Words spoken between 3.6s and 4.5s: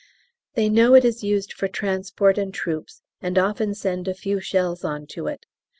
send a few